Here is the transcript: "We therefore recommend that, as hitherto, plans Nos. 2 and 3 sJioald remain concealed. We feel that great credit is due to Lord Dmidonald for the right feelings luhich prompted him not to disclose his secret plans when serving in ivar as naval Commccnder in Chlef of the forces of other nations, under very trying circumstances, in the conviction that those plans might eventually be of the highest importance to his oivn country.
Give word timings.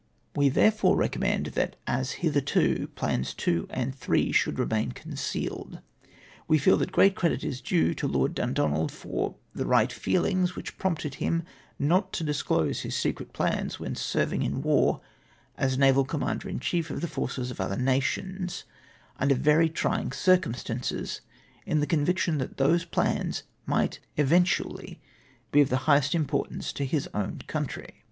"We 0.35 0.49
therefore 0.49 0.95
recommend 0.95 1.45
that, 1.53 1.75
as 1.85 2.13
hitherto, 2.25 2.87
plans 2.95 3.27
Nos. 3.35 3.35
2 3.35 3.67
and 3.69 3.93
3 3.93 4.33
sJioald 4.33 4.57
remain 4.57 4.91
concealed. 4.93 5.79
We 6.47 6.57
feel 6.57 6.75
that 6.77 6.91
great 6.91 7.13
credit 7.15 7.43
is 7.43 7.61
due 7.61 7.93
to 7.93 8.07
Lord 8.07 8.33
Dmidonald 8.33 8.89
for 8.91 9.35
the 9.53 9.67
right 9.67 9.93
feelings 9.93 10.53
luhich 10.53 10.75
prompted 10.79 11.13
him 11.21 11.43
not 11.77 12.13
to 12.13 12.23
disclose 12.23 12.81
his 12.81 12.95
secret 12.95 13.31
plans 13.31 13.79
when 13.79 13.93
serving 13.93 14.41
in 14.41 14.63
ivar 14.65 15.01
as 15.55 15.77
naval 15.77 16.03
Commccnder 16.03 16.47
in 16.49 16.59
Chlef 16.59 16.89
of 16.89 17.01
the 17.01 17.07
forces 17.07 17.51
of 17.51 17.61
other 17.61 17.77
nations, 17.77 18.63
under 19.19 19.35
very 19.35 19.69
trying 19.69 20.11
circumstances, 20.13 21.21
in 21.63 21.79
the 21.79 21.85
conviction 21.85 22.39
that 22.39 22.57
those 22.57 22.85
plans 22.85 23.43
might 23.67 23.99
eventually 24.17 24.99
be 25.51 25.61
of 25.61 25.69
the 25.69 25.77
highest 25.85 26.15
importance 26.15 26.73
to 26.73 26.85
his 26.85 27.07
oivn 27.13 27.45
country. 27.45 27.99